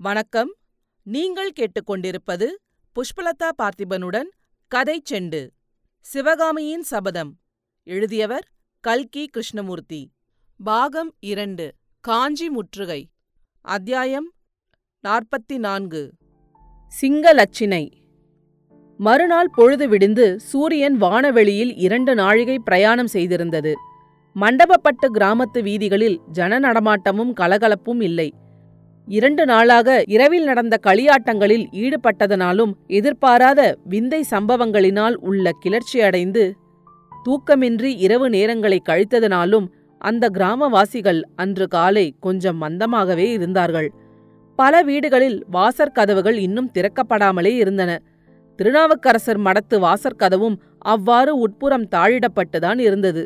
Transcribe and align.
வணக்கம். 0.00 0.54
நீங்கள் 1.02 1.52
கேட்டுக்கொண்டிருப்பது 1.52 2.46
புஷ்பலதா 2.94 3.48
பார்த்திபனுடன் 3.62 4.28
கதை 4.68 5.02
செண்டு. 5.10 5.48
சிவகாமியின் 6.00 6.82
சபதம். 6.82 7.38
எழுதியவர் 7.84 8.48
கல்கி 8.80 9.26
கிருஷ்ணமூர்த்தி. 9.26 10.10
பாகம் 10.64 11.14
இரண்டு. 11.20 11.74
காஞ்சி 12.00 12.48
முற்றுகை. 12.48 13.10
அத்தியாயம் 13.60 14.32
நாற்பத்தி 15.04 15.56
நான்கு 15.56 16.12
சிங்கலட்சினை. 17.00 17.92
மறுநாள் 18.96 19.50
பொழுது 19.54 19.88
விடிந்து 19.88 20.40
சூரியன் 20.40 20.96
வானவெளியில் 20.96 21.76
இரண்டு 21.76 22.14
நாழிகை 22.14 22.58
பிரயாணம் 22.58 23.08
செய்திருந்தது. 23.12 23.74
மண்டபப்பட்டு 24.40 25.08
கிராமத்து 25.14 25.62
வீதிகளில் 25.62 26.20
ஜன 26.32 26.60
நடமாட்டமும் 26.60 27.32
கலகலப்பும் 27.32 28.00
இல்லை. 28.00 28.34
இரண்டு 29.08 29.46
நாளாக 29.46 29.88
இரவில் 30.06 30.44
நடந்த 30.44 30.78
களியாட்டங்களில் 30.86 31.66
ஈடுபட்டதனாலும் 31.72 32.72
எதிர்பாராத 32.86 33.60
விந்தை 33.84 34.20
சம்பவங்களினால் 34.30 35.16
உள்ள 35.20 35.50
கிளர்ச்சியடைந்து 35.64 36.44
தூக்கமின்றி 37.24 37.90
இரவு 37.98 38.28
நேரங்களை 38.28 38.78
கழித்ததனாலும் 38.88 39.66
அந்த 40.00 40.24
கிராமவாசிகள் 40.32 41.20
அன்று 41.36 41.66
காலை 41.68 42.04
கொஞ்சம் 42.20 42.62
மந்தமாகவே 42.62 43.26
இருந்தார்கள். 43.30 43.88
பல 44.58 44.82
வீடுகளில் 44.82 45.38
வாசற்கதவுகள் 45.52 46.38
இன்னும் 46.38 46.70
திறக்கப்படாமலே 46.74 47.52
இருந்தன. 47.54 47.90
திருநாவுக்கரசர் 48.58 49.40
மடத்து 49.40 49.76
வாசற்கதவும் 49.76 50.56
அவ்வாறு 50.78 51.38
உட்புறம் 51.38 51.88
தாழிடப்பட்டுதான் 51.94 52.78
இருந்தது. 52.78 53.22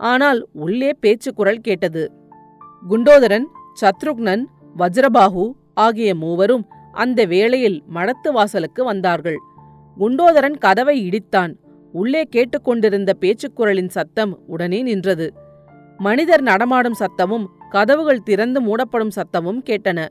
ஆனால் 0.00 0.40
உள்ளே 0.52 0.90
பேச்சு 1.00 1.34
குரல் 1.34 1.58
கேட்டது. 1.58 2.04
குண்டோதரன் 2.88 3.46
சத்ருக்னன் 3.80 4.44
வஜ்ரபாகு 4.78 5.50
ஆகிய 5.74 6.14
மூவரும் 6.14 6.64
அந்த 6.92 7.24
வேளையில் 7.24 7.82
மடத்து 7.94 8.30
வாசலுக்கு 8.32 8.84
வந்தார்கள். 8.84 9.38
குண்டோதரன் 9.98 10.58
கதவை 10.58 11.08
இடித்தான். 11.08 11.52
உள்ளே 11.92 12.22
கேட்டுக்கொண்டிருந்த 12.22 13.12
பேச்சுக்குரலின் 13.20 13.88
சத்தம் 13.88 14.38
உடனே 14.46 14.82
நின்றது. 14.82 15.34
மனிதர் 15.98 16.42
நடமாடும் 16.42 16.98
சத்தமும் 16.98 17.46
கதவுகள் 17.70 18.22
திறந்து 18.22 18.60
மூடப்படும் 18.60 19.14
சத்தமும் 19.16 19.60
கேட்டன. 19.64 20.08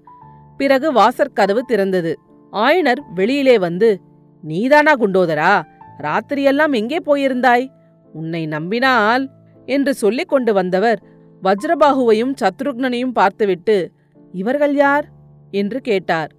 பிறகு 0.58 0.94
வாசற்கதவு 0.94 1.62
திறந்தது. 1.68 2.14
ஆயனர் 2.54 3.02
வெளியிலே 3.14 3.60
வந்து 3.60 4.02
நீதானா 4.42 4.94
குண்டோதரா? 4.94 5.62
ராத்திரியெல்லாம் 5.98 6.74
எங்கே 6.74 6.98
போயிருந்தாய்? 6.98 7.66
உன்னை 8.14 8.46
நம்பினால் 8.46 9.30
என்று 9.66 9.94
சொல்லிக் 9.94 10.30
கொண்டு 10.30 10.54
வந்தவர் 10.54 11.00
வஜ்ரபாகுவையும் 11.44 12.34
சத்ருக்னனையும் 12.42 13.12
பார்த்துவிட்டு 13.12 13.92
இவர்கள் 14.34 14.76
யார்? 14.76 15.06
என்று 15.52 15.80
கேட்டார். 15.80 16.32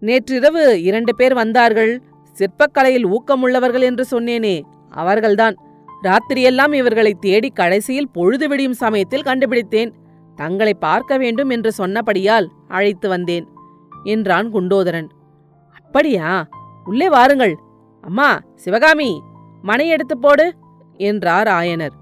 நேற்றிரவு 0.00 0.82
இரண்டு 0.82 1.14
பேர் 1.14 1.34
வந்தார்கள். 1.34 2.02
சிற்பக்கலையில் 2.38 3.06
ஊக்கமுள்ளவர்கள் 3.06 3.80
என்று 3.80 4.04
சொன்னேனே 4.10 4.62
அவர்கள்தான். 4.90 5.56
ராத்திரியெல்லாம் 6.02 6.72
இவர்களை 6.72 7.12
தேடி 7.20 7.50
கடைசியில் 7.50 8.12
பொழுது 8.12 8.48
விடியும் 8.48 8.72
சமயத்தில் 8.72 9.22
கண்டுபிடித்தேன். 9.22 9.94
தங்களை 10.36 10.74
பார்க்க 10.74 11.16
வேண்டும் 11.16 11.50
என்று 11.50 11.72
சொன்னபடியால் 11.78 12.46
அழைத்து 12.68 13.08
வந்தேன் 13.08 13.46
என்றான் 14.04 14.52
குண்டோதரன். 14.52 15.08
அப்படியா? 15.84 16.48
உள்ளே 16.84 17.08
வாருங்கள். 17.08 17.58
அம்மா 18.00 18.40
சிவகாமி 18.54 19.22
மனை 19.62 19.88
எடுத்து 19.88 20.18
போடு 20.18 20.54
என்றார் 20.96 21.46
ஆயனர். 21.46 21.94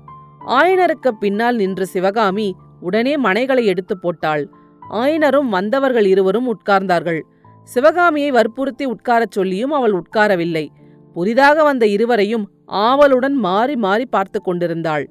ஆயனருக்கு 0.47 1.09
பின்னால் 1.21 1.57
நின்ற 1.57 1.85
சிவகாமி 1.85 2.57
உடனே 2.81 3.15
மனைகளை 3.17 3.65
எடுத்து 3.65 3.99
போட்டாள். 3.99 4.45
ஆயனரும் 4.91 5.49
வந்தவர்கள் 5.49 6.05
இருவரும் 6.05 6.59
உட்கார்ந்தார்கள். 6.59 7.21
சிவகாமியை 7.65 8.31
வற்புறுத்தி 8.31 8.87
உட்காரச் 8.87 9.31
சொல்லியும் 9.31 9.71
அவள் 9.71 9.93
உட்காரவில்லை. 9.93 10.69
புதிதாக 11.13 11.63
வந்த 11.63 11.87
இருவரையும் 11.87 12.51
ஆவலுடன் 12.65 13.35
மாறி 13.35 13.77
மாறி 13.77 14.07
பார்த்து 14.07 14.43
கொண்டிருந்தாள். 14.43 15.11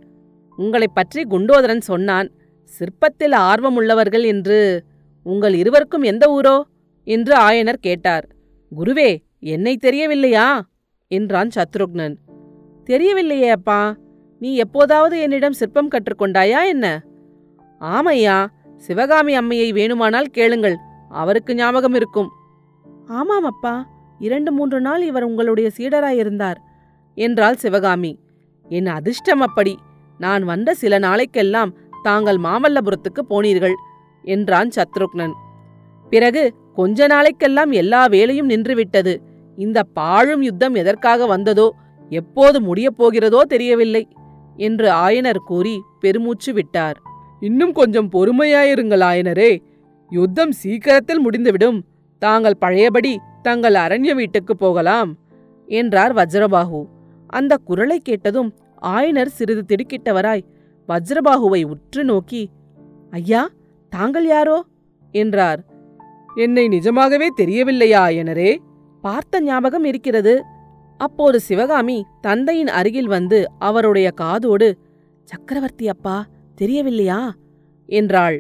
உங்களைப் 0.58 0.96
பற்றி 0.96 1.24
குண்டோதரன் 1.24 1.82
சொன்னான் 1.82 2.32
சிற்பத்தில் 2.80 3.36
ஆர்வமுள்ளவர்கள் 3.36 4.26
என்று. 4.26 4.84
உங்கள் 5.24 5.54
இருவருக்கும் 5.54 6.02
எந்த 6.02 6.40
ஊரோ? 6.42 6.62
என்று 7.04 7.36
ஆயனர் 7.36 7.74
கேட்டார். 7.74 8.28
குருவே 8.78 9.18
என்னை 9.40 9.78
தெரியவில்லையா? 9.78 10.70
என்றான் 11.08 11.50
சத்ருக்னன். 11.56 12.16
தெரியவில்லையே 12.86 13.50
அப்பா 13.50 13.96
நீ 14.40 14.56
எப்போதாவது 14.56 15.20
என்னிடம் 15.20 15.54
சிற்பம் 15.54 15.88
கற்றுக்கொண்டாயா 15.90 16.66
என்ன? 16.66 17.04
ஆமையா 17.82 18.48
சிவகாமி 18.78 19.38
அம்மையை 19.38 19.74
வேணுமானால் 19.74 20.24
கேளுங்கள். 20.24 20.78
அவருக்கு 21.10 21.56
ஞாபகம் 21.56 21.94
இருக்கும். 21.94 22.30
ஆமாம் 23.08 23.44
அப்பா. 23.44 23.88
இரண்டு 24.20 24.52
மூன்று 24.52 24.82
நாள் 24.82 25.02
இவர் 25.02 25.24
உங்களுடைய 25.24 25.72
சீடராயிருந்தார். 25.78 26.56
என்றாள் 27.16 27.56
சிவகாமி. 27.56 28.20
என் 28.70 28.86
அதிர்ஷ்டம் 28.86 29.42
அப்படி. 29.42 29.78
நான் 30.18 30.44
வந்த 30.44 30.74
சில 30.74 31.00
நாளைக்கெல்லாம் 31.00 31.74
தாங்கள் 32.04 32.38
மாமல்லபுரத்துக்கு 32.38 33.22
போனீர்கள் 33.30 33.74
என்றான் 34.22 34.70
சத்ருக்னன். 34.76 35.32
பிறகு 36.10 36.54
கொஞ்ச 36.74 37.08
நாளைக்கெல்லாம் 37.08 37.72
எல்லா 37.72 38.06
வேலையும் 38.06 38.50
நின்றுவிட்டது. 38.50 39.18
இந்த 39.56 39.84
பாழும் 39.84 40.42
யுத்தம் 40.42 40.74
எதற்காக 40.74 41.26
வந்ததோ 41.26 41.74
எப்போது 42.10 42.62
முடியப் 42.62 42.98
போகிறதோ 42.98 43.42
தெரியவில்லை 43.42 44.08
என்று 44.56 44.92
ஆயனர் 44.92 45.36
கூறி 45.36 45.82
பெருமூச்சு 46.00 46.54
விட்டார். 46.54 47.02
இன்னும் 47.46 47.74
கொஞ்சம் 47.74 48.10
பொறுமையாயிருங்கள் 48.12 49.04
ஆயனரே. 49.10 49.52
யுத்தம் 50.10 50.52
சீக்கிரத்தில் 50.52 51.20
முடிந்துவிடும். 51.20 51.80
தாங்கள் 52.22 52.58
பழையபடி 52.58 53.20
தங்கள் 53.42 53.74
அரண்ய 53.74 54.16
வீட்டுக்கு 54.16 54.54
போகலாம் 54.56 55.18
என்றார் 55.68 56.14
வஜ்ரபாகு 56.14 56.82
அந்த 57.28 57.58
குரலை 57.58 58.00
கேட்டதும் 58.00 58.50
ஆயனர் 58.82 59.34
சிறிது 59.38 59.64
திடுக்கிட்டவராய் 59.68 60.46
வஜ்ரபாகுவை 60.88 61.62
உற்று 61.64 62.04
நோக்கி 62.04 62.50
ஐயா 63.12 63.50
தாங்கள் 63.90 64.28
யாரோ? 64.28 64.66
என்றார். 65.12 65.62
என்னை 66.36 66.68
நிஜமாகவே 66.68 67.28
தெரியவில்லையா 67.36 68.08
ஆயனரே? 68.08 68.58
பார்த்த 69.02 69.42
ஞாபகம் 69.42 69.84
இருக்கிறது. 69.84 70.44
அப்போது 70.98 71.40
சிவகாமி 71.40 71.98
தந்தையின் 72.22 72.68
அருகில் 72.68 73.08
வந்து 73.08 73.40
அவருடைய 73.60 74.12
காதோடு 74.12 74.78
சக்கரவர்த்தி 75.24 75.90
அப்பா 75.90 76.18
தெரியவில்லையா? 76.56 77.22
என்றாள். 77.90 78.38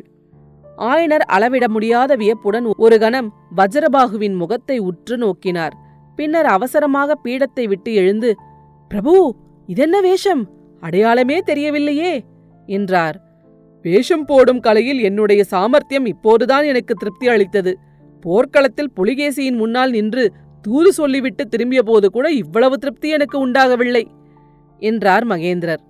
ஆயனர் 0.78 1.26
அளவிட 1.28 1.66
முடியாத 1.70 2.16
வியப்புடன் 2.16 2.66
ஒரு 2.78 3.00
கணம் 3.00 3.34
வஜ்ரபாகுவின் 3.58 4.36
முகத்தை 4.36 4.78
உற்று 4.80 5.18
நோக்கினார். 5.18 5.76
பின்னர் 6.16 6.46
அவசரமாக 6.46 7.18
பீடத்தை 7.24 7.66
விட்டு 7.68 7.94
எழுந்து 7.94 8.30
பிரபு 8.92 9.14
இதென்ன 9.66 10.02
வேஷம்? 10.02 10.44
அடையாளமே 10.80 11.38
தெரியவில்லையே 11.46 12.14
என்றார். 12.68 13.18
வேஷம் 13.82 14.26
போடும் 14.26 14.60
கலையில் 14.60 15.00
என்னுடைய 15.00 15.44
சாமர்த்தியம் 15.44 16.06
இப்போதுதான் 16.06 16.66
எனக்கு 16.66 16.94
திருப்தி 16.94 17.28
அளித்தது. 17.28 17.74
போர்க்களத்தில் 18.22 18.94
புலிகேசியின் 18.96 19.58
முன்னால் 19.58 19.92
நின்று 19.92 20.24
தூது 20.62 20.92
சொல்லிவிட்டு 20.94 21.44
திரும்பிய 21.48 21.82
போது 21.84 22.08
கூட 22.10 22.28
இவ்வளவு 22.34 22.76
திருப்தி 22.78 23.10
எனக்கு 23.10 23.38
உண்டாகவில்லை 23.40 24.04
என்றார் 24.82 25.26
மகேந்திரர். 25.26 25.84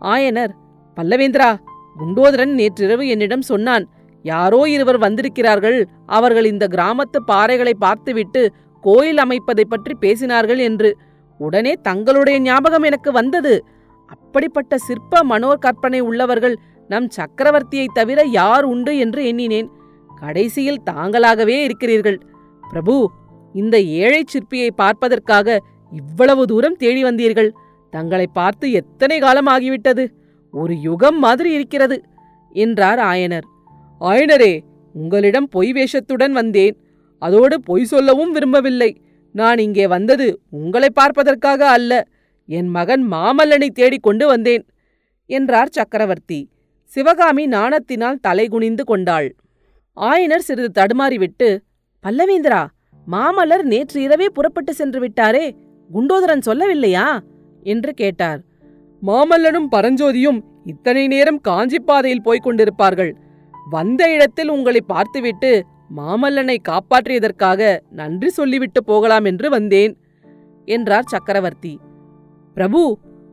ஆயனர் 0.00 0.52
பல்லவேந்திரா 1.00 1.50
குண்டோதரன் 1.96 2.54
நேற்றிரவு 2.60 3.04
என்னிடம் 3.08 3.48
சொன்னான் 3.50 3.84
யாரோ 4.24 4.58
இருவர் 4.72 4.98
வந்திருக்கிறார்கள். 5.04 5.78
அவர்கள் 6.06 6.44
இந்த 6.44 6.64
கிராமத்து 6.66 7.18
பாறைகளை 7.30 7.74
பார்த்துவிட்டு 7.84 8.42
கோயில் 8.84 9.20
அமைப்பதை 9.24 9.64
பற்றி 9.68 9.94
பேசினார்கள் 10.04 10.60
என்று. 10.66 10.90
உடனே 11.40 11.72
தங்களுடைய 11.88 12.36
ஞாபகம் 12.38 12.82
எனக்கு 12.82 13.10
வந்தது. 13.12 13.54
அப்படிப்பட்ட 14.08 14.72
சிற்ப 14.88 15.22
மனோர் 15.24 15.64
கற்பனை 15.66 16.00
உள்ளவர்கள் 16.00 16.56
நம் 16.90 17.08
சக்கரவர்த்தியை 17.18 17.86
தவிர 17.98 18.20
யார் 18.38 18.64
உண்டு 18.64 18.92
என்று 18.98 19.20
எண்ணினேன். 19.30 19.68
கடைசியில் 20.20 20.84
தாங்களாகவே 20.90 21.56
இருக்கிறீர்கள். 21.66 22.18
பிரபு 22.64 22.96
இந்த 23.54 23.76
ஏழை 24.02 24.22
சிற்பியை 24.32 24.70
பார்ப்பதற்காக 24.82 25.58
இவ்வளவு 25.92 26.42
தூரம் 26.46 26.76
தேடி 26.76 27.04
வந்தீர்கள். 27.04 27.50
தங்களை 27.92 28.26
பார்த்து 28.38 28.66
எத்தனை 28.80 29.18
காலம் 29.18 29.46
ஆகிவிட்டது? 29.46 30.04
ஒரு 30.52 30.80
யுகம் 30.80 31.18
மாதிரி 31.18 31.52
இருக்கிறது 31.52 32.02
என்றார் 32.52 32.98
ஆயனர். 32.98 33.46
ஆயனரே 34.00 34.60
உங்களிடம் 34.92 35.48
பொய் 35.48 35.72
வேஷத்துடன் 35.72 36.30
வந்தேன். 36.30 36.76
அதோடு 37.18 37.60
பொய் 37.60 37.84
சொல்லவும் 37.84 38.32
விரும்பவில்லை. 38.32 39.00
நான் 39.32 39.58
இங்கே 39.58 39.86
வந்தது 39.86 40.40
உங்களை 40.50 40.88
பார்ப்பதற்காக 40.92 41.68
அல்ல 41.70 42.08
என் 42.46 42.68
மகன் 42.68 43.12
மாமல்லனை 43.12 43.68
தேடிக் 43.68 44.02
கொண்டு 44.02 44.26
வந்தேன் 44.26 44.66
என்றார் 45.26 45.68
சக்கரவர்த்தி. 45.68 46.50
சிவகாமி 46.84 47.46
நாணத்தினால் 47.46 48.22
தலைகுனிந்து 48.28 48.84
கொண்டாள். 48.84 49.36
ஆயனர் 49.96 50.46
சிறிது 50.48 50.70
தடுமாறிவிட்டு 50.80 51.58
பல்லவேந்திரா 52.04 52.66
மாமல்லர் 53.06 53.62
நேற்று 53.62 54.02
இரவே 54.02 54.28
புறப்பட்டு 54.28 54.74
சென்று 54.74 55.00
விட்டாரே 55.00 55.50
குண்டோதரன் 55.90 56.46
சொல்லவில்லையா? 56.46 57.18
என்று 57.62 57.92
கேட்டார். 57.92 58.40
மாமல்லனும் 59.02 59.68
பரஞ்சோதியும் 59.74 60.38
இத்தனை 60.64 61.06
நேரம் 61.06 61.40
காஞ்சிப்பாதையில் 61.48 62.24
போய்க் 62.24 62.46
கொண்டிருப்பார்கள். 62.46 63.12
வந்த 63.70 64.02
இடத்தில் 64.14 64.48
உங்களை 64.48 64.80
பார்த்துவிட்டு 64.86 65.50
மாமல்லனை 65.96 66.56
காப்பாற்றியதற்காக 66.68 67.78
நன்றி 67.90 68.28
சொல்லிவிட்டு 68.28 68.80
போகலாம் 68.84 69.24
என்று 69.24 69.48
வந்தேன் 69.50 69.94
என்றார் 70.68 71.10
சக்கரவர்த்தி. 71.14 71.74
பிரபு 72.54 72.82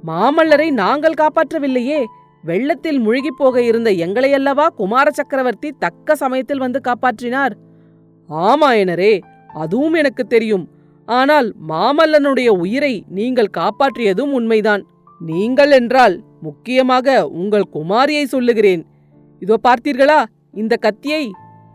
மாமல்லரை 0.04 0.70
நாங்கள் 0.84 1.20
காப்பாற்றவில்லையே 1.22 2.00
வெள்ளத்தில் 2.44 3.00
முழுகிப் 3.00 3.38
போக 3.38 3.56
இருந்த 3.62 3.90
எங்களையல்லவா 4.06 4.66
குமார 4.80 5.08
சக்கரவர்த்தி 5.12 5.70
தக்க 5.80 6.16
சமயத்தில் 6.16 6.64
வந்து 6.66 6.80
காப்பாற்றினார்? 6.88 7.54
ஆமாயனரே 8.30 9.14
அதுவும் 9.64 9.94
எனக்கு 9.94 10.24
தெரியும். 10.28 10.66
ஆனால் 11.08 11.48
மாமல்லனுடைய 11.70 12.50
உயிரை 12.64 12.94
நீங்கள் 13.18 13.56
காப்பாற்றியதும் 13.58 14.32
உண்மைதான். 14.32 14.84
நீங்கள் 15.20 15.72
என்றால் 15.72 16.24
முக்கியமாக 16.42 17.28
உங்கள் 17.28 17.64
குமாரியை 17.74 18.24
சொல்லுகிறேன். 18.24 18.86
இதோ 19.40 19.58
பார்த்தீர்களா? 19.64 20.26
இந்த 20.54 20.76
கத்தியை? 20.76 21.32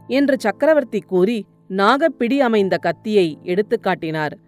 என்று 0.06 0.40
சக்கரவர்த்தி 0.40 0.98
கூறி 0.98 1.44
நாகப்பிடி 1.70 2.38
அமைந்த 2.38 2.76
கத்தியை 2.76 3.38
எடுத்துக் 3.42 3.82
காட்டினார். 3.82 4.38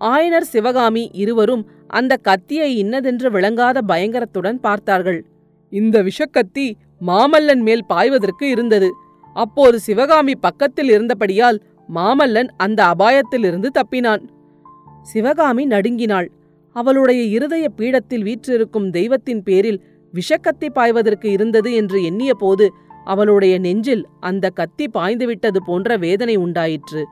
ஆயனர் 0.00 0.40
சிவகாமி 0.40 1.10
இருவரும் 1.12 1.70
அந்த 1.86 2.16
கத்தியை 2.16 2.78
இன்னதென்று 2.78 3.30
விளங்காத 3.30 3.80
பயங்கரத்துடன் 3.80 4.60
பார்த்தார்கள். 4.60 5.24
இந்த 5.70 6.02
விஷக்கத்தி 6.02 6.72
மாமல்லன் 7.06 7.60
மேல் 7.60 7.84
பாய்வதற்கு 7.88 8.42
இருந்தது. 8.42 8.92
அப்போது 9.34 9.80
சிவகாமி 9.80 10.36
பக்கத்தில் 10.36 10.88
இருந்தபடியால் 10.88 11.62
மாமல்லன் 11.94 12.48
அந்த 12.56 12.84
அபாயத்திலிருந்து 12.84 13.68
தப்பினான். 13.74 14.28
சிவகாமி 15.02 15.66
நடுங்கினாள். 15.66 16.30
அவளுடைய 16.76 17.22
இருதய 17.36 17.64
பீடத்தில் 17.68 18.22
வீற்றிருக்கும் 18.22 18.88
தெய்வத்தின் 18.90 19.42
பேரில் 19.42 19.80
விஷக்கத்தி 20.14 20.68
பாய்வதற்கு 20.74 21.28
இருந்தது 21.30 21.70
என்று 21.74 21.98
எண்ணிய 22.02 22.32
போது 22.34 22.66
அவளுடைய 23.04 23.54
நெஞ்சில் 23.58 24.04
அந்த 24.20 24.50
கத்தி 24.50 24.86
பாய்ந்துவிட்டது 24.88 25.60
போன்ற 25.66 25.96
வேதனை 25.96 26.36
உண்டாயிற்று. 26.36 27.02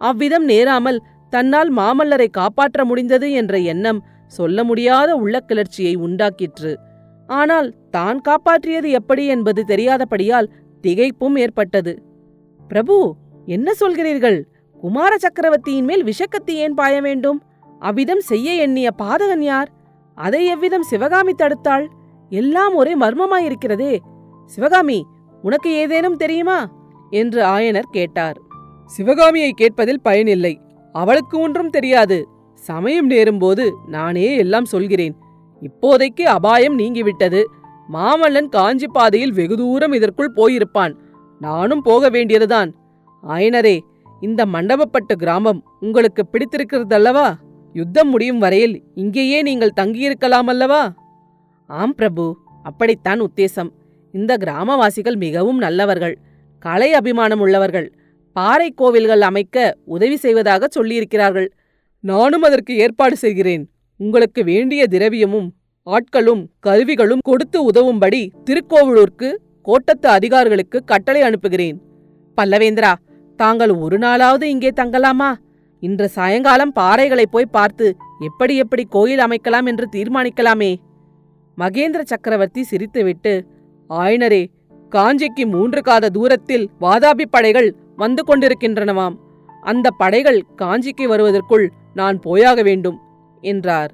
அவ்விதம் 0.00 0.44
நேராமல் 0.44 0.98
தன்னால் 1.32 1.70
மாமல்லரை 1.76 2.28
காப்பாற்ற 2.30 2.84
முடிந்தது 2.84 3.28
என்ற 3.32 3.58
எண்ணம் 3.72 4.00
சொல்ல 4.32 4.64
முடியாத 4.64 5.10
உள்ளக்கிளர்ச்சியை 5.16 5.94
உண்டாக்கிற்று. 6.06 6.72
ஆனால் 7.28 7.68
தான் 7.90 8.18
காப்பாற்றியது 8.28 8.88
எப்படி 8.90 9.26
என்பது 9.26 9.60
தெரியாதபடியால் 9.64 10.50
திகைப்பும் 10.84 11.36
ஏற்பட்டது. 11.36 11.92
பிரபு 12.68 12.96
என்ன 13.46 13.68
சொல்கிறீர்கள்? 13.80 14.38
குமார 14.82 15.12
சக்கரவர்த்தியின் 15.16 15.84
மேல் 15.84 16.04
விஷக்கத்தி 16.04 16.54
ஏன் 16.64 16.74
பாய 16.74 16.94
வேண்டும்? 17.00 17.38
அவ்விதம் 17.78 18.20
செய்ய 18.20 18.52
எண்ணிய 18.52 18.90
பாதகன் 19.02 19.40
யார்? 19.40 19.70
அதை 20.14 20.46
எவ்விதம் 20.46 20.82
சிவகாமி 20.82 21.32
தடுத்தாள்? 21.32 21.86
எல்லாம் 22.28 22.74
ஒரே 22.74 22.98
மர்மமாயிருக்கிறதே. 22.98 23.98
சிவகாமி 24.44 25.06
உனக்கு 25.42 25.72
ஏதேனும் 25.72 26.16
தெரியுமா? 26.16 26.72
என்று 27.10 27.44
ஆயனர் 27.44 27.90
கேட்டார். 27.90 28.40
சிவகாமியை 28.86 29.50
கேட்பதில் 29.50 30.00
பயனில்லை. 30.00 30.60
அவளுக்கு 30.92 31.38
ஒன்றும் 31.38 31.70
தெரியாது. 31.70 32.28
சமயம் 32.54 33.10
நேரும்போது 33.10 33.70
நானே 33.86 34.36
எல்லாம் 34.36 34.64
சொல்கிறேன். 34.64 35.16
இப்போதைக்கு 35.60 36.22
அபாயம் 36.22 36.78
நீங்கிவிட்டது. 36.78 37.44
மாமல்லன் 37.92 38.48
காஞ்சி 38.48 38.88
பாதையில் 38.88 39.32
வெகு 39.32 39.56
தூரம் 39.56 39.92
இதற்குள் 39.92 40.32
போயிருப்பான். 40.36 40.94
நானும் 41.38 41.82
போக 41.82 42.08
வேண்டியதுதான். 42.08 42.74
ஆயனரே 43.22 43.80
இந்த 44.20 44.44
மண்டபப்பட்டு 44.44 45.14
கிராமம் 45.16 45.62
உங்களுக்கு 45.80 46.26
பிடித்திருக்கிறதல்லவா? 46.32 47.34
யுத்தம் 47.72 48.08
முடியும் 48.08 48.38
வரையில் 48.38 48.82
இங்கேயே 48.94 49.42
நீங்கள் 49.42 49.76
தங்கியிருக்கலாம் 49.80 50.46
அல்லவா? 50.46 50.92
ஆம் 51.66 51.94
பிரபு. 51.94 52.36
அப்படித்தான் 52.62 53.20
உத்தேசம். 53.20 53.70
இந்த 54.12 54.36
கிராமவாசிகள் 54.36 55.16
மிகவும் 55.16 55.58
நல்லவர்கள். 55.58 56.18
கலை 56.58 56.92
அபிமானம் 56.92 57.40
உள்ளவர்கள். 57.40 57.92
பாறை 58.32 58.70
கோவில்கள் 58.70 59.20
அமைக்க 59.20 59.76
உதவி 59.84 60.16
செய்வதாக 60.16 60.66
சொல்லியிருக்கிறார்கள். 60.76 61.48
நானும் 62.00 62.42
அதற்கு 62.42 62.76
ஏற்பாடு 62.76 63.16
செய்கிறேன். 63.16 63.70
உங்களுக்கு 63.96 64.44
வேண்டிய 64.44 64.86
திரவியமும் 64.90 65.48
ஆட்களும் 65.86 66.44
கருவிகளும் 66.60 67.18
கொடுத்து 67.22 67.70
உதவும்படி 67.70 68.30
திருக்கோவிலூர்க்கு 68.44 69.36
கோட்டத்து 69.62 70.06
அதிகாரிகளுக்கு 70.06 70.84
கட்டளை 70.84 71.22
அனுப்புகிறேன். 71.22 71.82
பல்லவேந்திரா 72.36 72.94
தாங்கள் 73.36 73.70
ஒரு 73.70 73.98
நாளாவது 73.98 74.42
இங்கே 74.42 74.68
தங்கலாமா? 74.76 75.34
இன்று 75.80 76.08
சாயங்காலம் 76.08 76.72
பாறைகளை 76.74 77.22
போய் 77.30 77.46
பார்த்து 77.46 77.96
எப்படி 78.20 78.56
எப்படி 78.56 78.84
கோயில் 78.84 79.18
அமைக்கலாம் 79.18 79.66
என்று 79.66 79.88
தீர்மானிக்கலாமே. 79.92 80.76
மகேந்திர 81.58 82.00
சக்கரவர்த்தி 82.02 82.64
சிரித்துவிட்டு 82.70 83.46
ஆயனரே 83.90 84.46
காஞ்சிக்கு 84.90 85.46
மூன்று 85.46 85.82
காத 85.82 86.08
தூரத்தில் 86.08 86.70
வாதாபி 86.80 87.24
படைகள் 87.30 87.74
வந்து 87.96 88.22
கொண்டிருக்கின்றனவாம். 88.26 89.16
அந்த 89.60 89.90
படைகள் 89.90 90.44
காஞ்சிக்கு 90.56 91.04
வருவதற்குள் 91.04 91.72
நான் 91.94 92.20
போயாக 92.20 92.62
வேண்டும் 92.62 93.00
என்றார். 93.40 93.92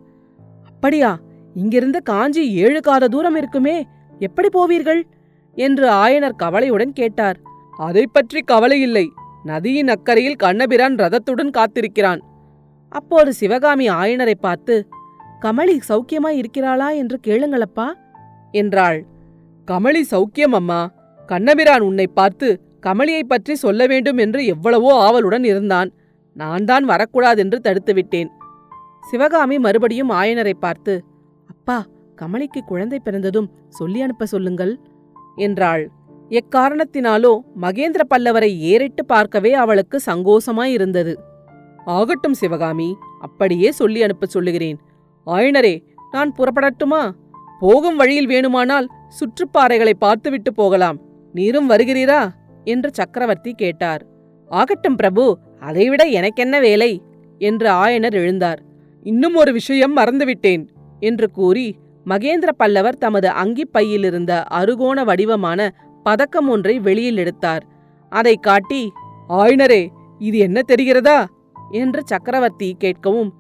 அப்படியா? 0.64 1.18
இங்கிருந்து 1.54 2.02
காஞ்சி 2.02 2.54
ஏழு 2.54 2.80
காத 2.80 3.08
தூரம் 3.08 3.36
இருக்குமே. 3.36 3.86
எப்படி 4.18 4.48
போவீர்கள்? 4.48 5.02
என்று 5.54 5.90
ஆயனர் 5.90 6.36
கவலையுடன் 6.36 6.92
கேட்டார். 6.92 7.38
அதை 7.76 8.06
பற்றி 8.06 8.40
கவலை 8.40 8.80
இல்லை. 8.80 9.10
நதியின் 9.44 9.90
அக்கறையில் 9.94 10.40
கண்ணபிரான் 10.42 10.96
ரதத்துடன் 11.02 11.54
காத்திருக்கிறான். 11.56 12.20
அப்போது 12.92 13.30
சிவகாமி 13.32 13.86
ஆயனரை 14.00 14.36
பார்த்து 14.40 14.74
கமலி 15.42 15.76
சௌக்கியமாய் 15.88 16.38
இருக்கிறாளா 16.40 16.88
என்று 16.98 17.16
கேளுங்களப்பா 17.26 17.86
என்றாள். 18.54 18.98
கமலி 19.68 20.02
சௌக்கியம் 20.10 20.54
அம்மா. 20.58 20.80
கண்ணபிரான் 21.28 21.84
உன்னை 21.88 22.06
பார்த்து 22.10 22.48
கமலியை 22.86 23.24
பற்றி 23.24 23.54
சொல்ல 23.54 23.82
வேண்டும் 23.86 24.20
என்று 24.24 24.40
எவ்வளவோ 24.44 24.92
ஆவலுடன் 25.06 25.44
இருந்தான். 25.44 25.90
நான் 26.36 26.64
தான் 26.64 26.84
வரக்கூடாதென்று 26.84 27.58
தடுத்துவிட்டேன் 27.66 28.30
சிவகாமி 29.02 29.56
மறுபடியும் 29.58 30.12
ஆயனரை 30.20 30.54
பார்த்து 30.58 30.94
அப்பா 31.50 31.78
கமலிக்கு 32.18 32.60
குழந்தை 32.70 32.98
பிறந்ததும் 32.98 33.48
சொல்லி 33.78 34.00
அனுப்ப 34.02 34.26
சொல்லுங்கள் 34.26 34.72
என்றாள். 35.36 35.84
எக்காரணத்தினாலோ 36.32 37.40
மகேந்திர 37.60 38.00
பல்லவரை 38.14 38.56
ஏறிட்டு 38.56 39.04
பார்க்கவே 39.04 39.52
அவளுக்கு 39.52 40.00
சங்கோசமாயிருந்தது. 40.06 41.14
ஆகட்டும் 41.84 42.34
சிவகாமி 42.34 42.96
அப்படியே 43.20 43.70
சொல்லி 43.70 44.02
அனுப்பச் 44.02 44.30
சொல்லுகிறேன். 44.30 44.78
ஆயனரே 45.26 45.82
நான் 46.10 46.34
புறப்படட்டுமா? 46.34 47.10
போகும் 47.60 47.96
வழியில் 47.96 48.26
வேணுமானால் 48.26 48.86
சுற்றுப்பாறைகளை 49.08 49.92
பார்த்துவிட்டு 49.98 50.54
போகலாம். 50.54 50.98
நீரும் 51.32 51.70
வருகிறீரா? 51.70 52.30
என்று 52.64 52.90
சக்கரவர்த்தி 52.92 53.52
கேட்டார். 53.52 54.06
ஆகட்டும் 54.46 54.96
பிரபு 54.96 55.38
அதைவிட 55.60 56.04
எனக்கென்ன 56.04 56.60
வேலை? 56.60 57.02
என்று 57.38 57.70
ஆயனர் 57.70 58.14
எழுந்தார். 58.14 58.58
இன்னும் 59.02 59.34
ஒரு 59.34 59.52
விஷயம் 59.52 59.96
மறந்துவிட்டேன் 59.96 60.66
என்று 61.00 61.30
கூறி 61.30 61.76
மகேந்திர 62.06 62.48
பல்லவர் 62.56 62.98
தமது 62.98 63.28
அங்கிப் 63.28 63.72
பையிலிருந்த 63.72 64.42
அருகோண 64.42 65.04
வடிவமான 65.04 65.74
பதக்கம் 66.02 66.48
ஒன்றை 66.48 66.80
வெளியில் 66.80 67.16
எடுத்தார். 67.16 67.66
அதை 68.08 68.36
காட்டி 68.36 68.92
ஆயனரே 69.28 69.88
இது 70.18 70.38
என்ன 70.38 70.60
தெரிகிறதா? 70.68 71.24
என்று 71.70 72.02
சக்கரவர்த்தி 72.04 72.76
கேட்கவும் 72.80 73.30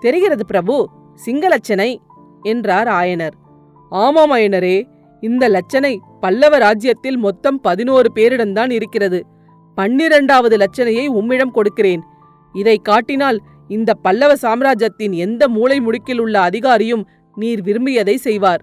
தெரிகிறது 0.00 0.46
பிரபு 0.46 0.88
சிங்களச்சனை 1.26 1.96
என்றார் 2.42 2.86
ஆயனர். 2.86 3.32
ஆமாம் 3.90 4.32
ஆயனரே 4.32 4.88
இந்த 5.20 5.48
லட்சனை 5.48 5.98
பல்லவ 6.20 6.58
ராஜ்யத்தில் 6.58 7.16
மொத்தம் 7.16 7.60
பதினோரு 7.60 8.12
பேரிடம்தான் 8.14 8.70
இருக்கிறது. 8.70 9.26
பன்னிரண்டாவது 9.74 10.56
லட்சணையை 10.56 11.06
உம்மிடம் 11.06 11.50
கொடுக்கிறேன். 11.50 12.02
இதை 12.52 12.76
காட்டினால் 12.76 13.42
இந்த 13.68 13.94
பல்லவ 13.94 14.36
சாம்ராஜ்யத்தின் 14.36 15.12
எந்த 15.12 15.48
மூலை 15.48 15.80
முடுக்கில் 15.80 16.18
உள்ள 16.18 16.48
அதிகாரியும் 16.48 17.04
நீர் 17.34 17.62
விரும்பியதை 17.62 18.16
செய்வார். 18.16 18.62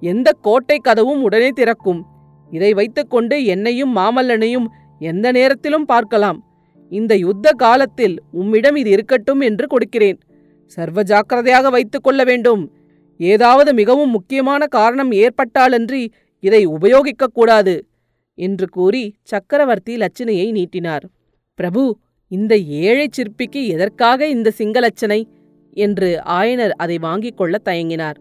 எந்த 0.00 0.32
கோட்டை 0.40 0.80
கதவும் 0.80 1.22
உடனே 1.22 1.48
திறக்கும். 1.48 2.06
இதை 2.52 2.72
வைத்துக்கொண்டு 2.72 3.44
என்னையும் 3.44 3.96
மாமல்லனையும் 3.96 4.64
எந்த 4.98 5.32
நேரத்திலும் 5.32 5.84
பார்க்கலாம். 5.84 6.44
இந்த 6.90 7.16
யுத்த 7.16 7.50
காலத்தில் 7.50 8.22
உம்மிடம் 8.32 8.76
இது 8.76 8.90
இருக்கட்டும் 8.90 9.40
என்று 9.40 9.66
கொடுக்கிறேன். 9.66 10.18
சர்வ 10.66 11.02
ஜாக்கிரதையாக 11.02 11.70
வைத்துக் 11.70 12.02
கொள்ள 12.02 12.24
வேண்டும். 12.24 12.72
ஏதாவது 13.18 13.74
மிகவும் 13.74 14.10
முக்கியமான 14.10 14.66
காரணம் 14.66 15.12
ஏற்பட்டாலன்றி 15.12 16.08
இதை 16.40 16.66
உபயோகிக்கக் 16.66 17.34
கூடாது 17.34 17.86
என்று 18.34 18.68
கூறி 18.68 19.14
சக்கரவர்த்தி 19.22 19.96
லட்சணையை 19.96 20.50
நீட்டினார். 20.50 21.08
பிரபு 21.54 21.98
இந்த 22.28 22.58
ஏழை 22.58 23.08
சிற்பிக்கு 23.10 23.66
எதற்காக 23.66 24.26
இந்த 24.26 24.52
சிங்கலட்சனை 24.58 25.24
என்று 25.70 26.20
ஆயனர் 26.26 26.70
அதை 26.70 26.98
வாங்கிக் 26.98 27.36
கொள்ள 27.36 27.58
தயங்கினார். 27.64 28.14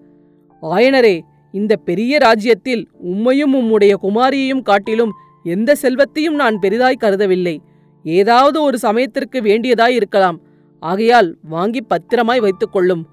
ஆயனரே 0.61 1.19
இந்த 1.51 1.75
பெரிய 1.75 2.17
ராஜ்யத்தில் 2.17 2.89
உம்மையும் 3.05 3.53
உம்முடைய 3.53 3.93
குமாரியையும் 4.01 4.61
காட்டிலும் 4.61 5.11
எந்த 5.43 5.75
செல்வத்தையும் 5.75 6.35
நான் 6.35 6.59
பெரிதாய் 6.59 7.01
கருதவில்லை. 7.01 7.57
ஏதாவது 8.03 8.61
ஒரு 8.61 8.77
சமயத்திற்கு 8.77 9.41
வேண்டியதாய் 9.41 9.93
இருக்கலாம். 9.93 10.39
ஆகையால் 10.79 11.37
வாங்கி 11.43 11.81
பத்திரமாய் 11.81 12.39
வைத்துக் 12.39 12.71
கொள்ளும். 12.71 13.07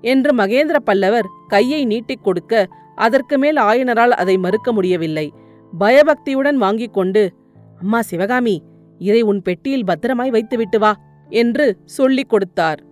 என்று 0.00 0.34
மகேந்திர 0.34 0.76
பல்லவர் 0.76 1.26
கையை 1.48 1.84
நீட்டிக் 1.84 2.24
கொடுக்க 2.24 2.68
அதற்கு 2.94 3.38
மேல் 3.38 3.56
ஆயனரால் 3.56 4.08
அதை 4.08 4.38
மறுக்க 4.38 4.72
முடியவில்லை. 4.72 5.32
பயபக்தியுடன் 5.78 6.56
வாங்கிக் 6.56 6.92
கொண்டு 6.92 7.32
அம்மா 7.80 8.02
சிவகாமி 8.02 8.62
இதை 8.98 9.22
உன் 9.22 9.42
பெட்டியில் 9.42 9.84
பத்திரமாய் 9.84 10.30
வைத்துவிட்டு 10.30 10.78
வா 10.78 10.96
என்று 11.28 11.76
சொல்லிக் 11.84 12.28
கொடுத்தார். 12.28 12.82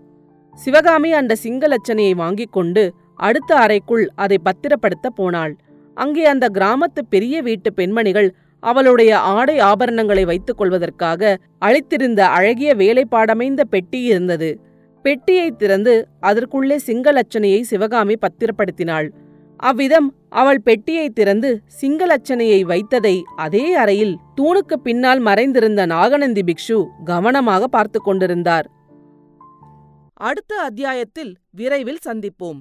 சிவகாமி 0.55 1.13
அந்த 1.13 1.37
சிங்கலட்சணையை 1.43 2.15
வாங்கிக் 2.15 2.53
கொண்டு 2.53 2.95
அடுத்த 3.17 3.57
அறைக்குள் 3.57 4.09
அதை 4.15 4.39
பத்திரப்படுத்த 4.45 5.07
போனாள். 5.15 5.57
அங்கே 5.95 6.25
அந்த 6.25 6.47
கிராமத்து 6.49 7.01
பெரிய 7.09 7.43
வீட்டு 7.43 7.73
பெண்மணிகள் 7.73 8.35
அவளுடைய 8.61 9.19
ஆடை 9.19 9.59
ஆபரணங்களை 9.59 10.25
வைத்துக் 10.25 10.57
கொள்வதற்காக 10.57 11.37
அளித்திருந்த 11.59 12.29
அழகிய 12.29 12.75
வேலைப்பாடமைந்த 12.75 13.61
பெட்டி 13.61 14.03
இருந்தது. 14.03 14.61
பெட்டியை 15.03 15.51
திறந்து 15.51 16.09
அதற்குள்ளே 16.21 16.77
சிங்கலட்சணையை 16.87 17.61
சிவகாமி 17.61 18.15
பத்திரப்படுத்தினாள். 18.15 19.09
அவ்விதம் 19.57 20.09
அவள் 20.29 20.61
பெட்டியை 20.61 21.09
திறந்து 21.09 21.51
சிங்கலட்சணையை 21.83 22.61
வைத்ததை 22.65 23.23
அதே 23.37 23.75
அறையில் 23.75 24.17
தூணுக்கு 24.37 24.77
பின்னால் 24.83 25.19
மறைந்திருந்த 25.19 25.87
நாகநந்தி 25.87 26.43
பிக்ஷு 26.43 26.85
கவனமாக 27.05 27.67
பார்த்து 27.67 28.01
கொண்டிருந்தார். 28.01 28.67
அடுத்த 30.13 30.61
அத்தியாயத்தில் 30.61 31.37
விரைவில் 31.51 32.05
சந்திப்போம். 32.07 32.61